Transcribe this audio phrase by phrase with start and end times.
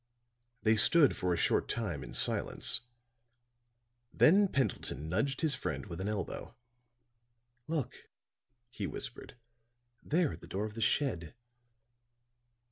[0.63, 2.81] They stood for a short time in silence;
[4.11, 6.55] then Pendleton nudged his friend with an elbow.
[7.67, 8.09] "Look,"
[8.71, 9.35] he whispered.
[10.01, 11.35] "There at the door of the shed."